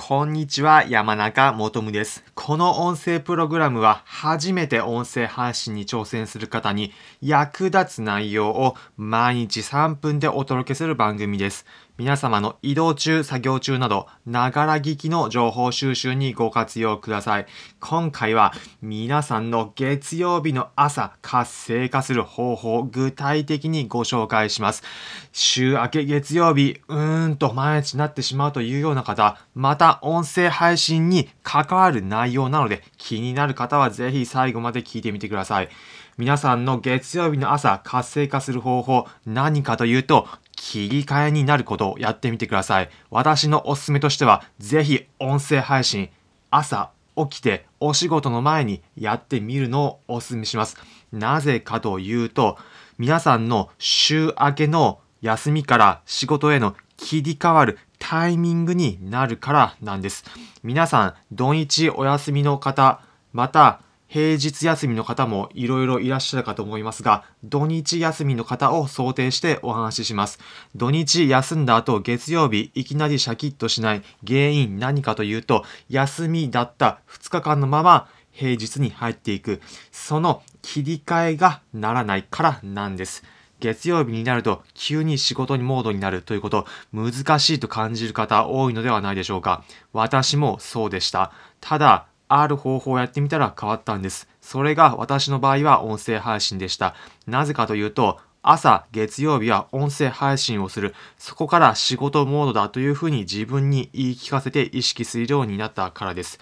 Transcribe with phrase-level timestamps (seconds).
[0.00, 2.22] こんにちは、山中もとむです。
[2.36, 11.66] この音声プログラムは初めて音声配信に挑戦する方に役立つ内容を毎日3分でお届けする番組です。
[11.98, 17.46] 皆様の移動中、作業中など、ながら聞きの情報収集にご活用ください。
[17.80, 24.84] 今回は皆さんの月曜日の朝活性化する方法具体的にご紹介します。
[25.32, 35.68] 週明け月曜日、うーんと毎日なってしまうというような方、また音声配信に関わる内容なので気になる方はぜひ最後まで聞いてみてください。
[36.16, 40.26] 皆さんの月曜日の朝活性化する方法何かというと
[40.68, 42.90] 切り替えになることをやってみてください。
[43.10, 46.10] 私のおすすめとしてはぜひ音声配信
[46.50, 50.76] 朝起きてお仕事の前にやってみるのをお勧めします。
[51.10, 52.58] なぜかというと
[52.98, 60.26] 皆さんの週明けの休みから仕事への切り替わるタイミングになるからなんです。
[60.62, 63.00] 皆さん土日お休みの方
[63.32, 70.38] また平日休みの方もいろいろいらっしゃるかと思いますが、土日休みの方を想定してお話しします。
[70.74, 79.60] 土日休んだ後、月曜日いきなりシャキッとしない原因何かというと、休みだった2日間のまま平日に入っていく。
[79.92, 83.22] その切り替えがならないからなんです。
[83.60, 89.64] 月曜日になると急に仕事にモードになるということ難しいと感じる方多いのではないでしょうか。
[89.92, 91.32] 私もそうでした。
[91.60, 94.28] ただ、ある方法をやってみたら変わったんです。
[94.40, 96.94] それが私の場合は音声配信でした。
[97.26, 100.94] なぜかというと、朝、月曜日は音声配信をする。
[101.18, 106.38] そこから仕事モードだというふうに自分に言い聞かせて意識するようになったからです。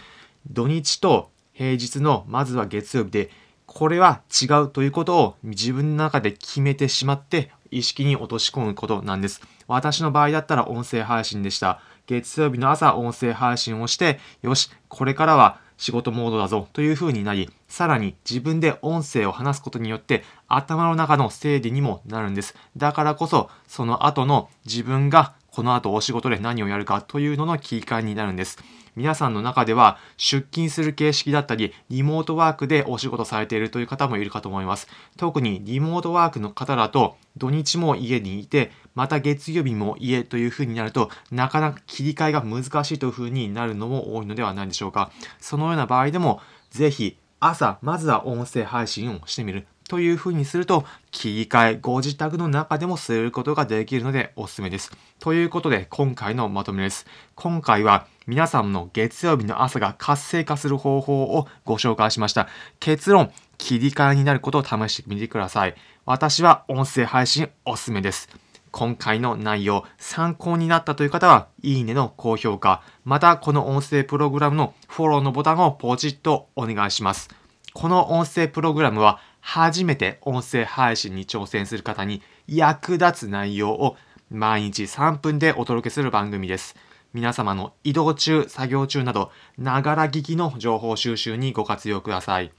[0.51, 3.31] 土日と平日のまずは月曜日で、
[3.65, 9.41] これは違うということを自分の中で決めてしまって意識に落とし込むことなんです。
[9.67, 11.81] 私の場合だったら音声配信でした。
[12.07, 22.55] 月曜日の朝音声配信をして、よし、これからは仕事モードだぞという風になり、さらに自分で音声を話すことによって頭の中の整理にもなるんです。
[22.77, 28.59] だからこそ、その後の自分がこの後お仕事で何をやるかというのの切り替えになるんです。
[28.95, 34.87] 皆さんの中では出勤する形式だったり、リモートワークでお仕事されているという方もいるかと思います。
[35.17, 45.11] 特にリモートワークの方だと、土日も家にいて、また月曜日も家という風になると、なかなか切り替えが難しいという風になるのも多いのではないでしょうか。
[45.41, 49.67] そのような場合でも、ぜひ朝、まずは音声配信をしてみる。
[49.89, 54.91] という風にすると、切り替え、ご自宅の中でもすることができるのでおすすめです。
[55.21, 57.07] ということで、今回のまとめです。
[57.35, 62.49] 今回は、皆さんの月曜日の朝が活性化する方法をご紹介しました。
[62.81, 65.75] 結論、切り替えになることを試してみてください。
[66.05, 68.29] 私は音声配信おすすめです。
[68.73, 77.46] 今回の内容、参考になったという方は、いいねの高評価、またこの音声プログラムのフォローのボタンをポチッとお願いします。
[77.79, 83.97] この音声プログラムは初めて音声配信に挑戦する方に役立つ内容を
[84.31, 86.75] 毎日3分でお届けする番組です。
[87.13, 92.51] 皆様の移動中、作業中など、ながら聞きの情報収集にご活用ください。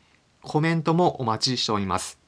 [0.43, 2.19] コメントもお待ちしております。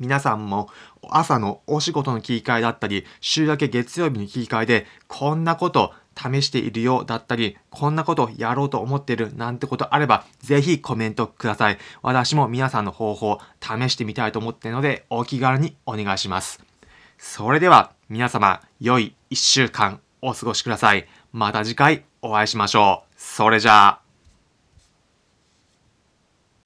[0.00, 0.70] 皆さんも
[1.10, 11.78] 朝のお仕事の切り替えだったり、週明け月曜日の切り替えで、こんなこと試しているよだったり、こんなことやろうと思ってるなんてことあれば、ぜひコメントください。
[12.02, 16.62] 私も皆さんの方法試してみたいと思っているので、お気軽にお願いします。
[17.18, 21.06] それでは皆様、良い一週間お過ごしください。
[21.32, 23.14] また次回お会いしましょう。
[23.16, 24.03] それじゃあ。